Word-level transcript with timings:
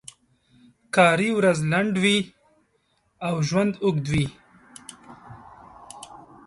کار 0.95 1.19
ورځ 1.37 1.59
لنډوي 1.71 2.17
او 3.27 3.35
ژوند 3.47 3.73
اوږدوي. 3.85 4.25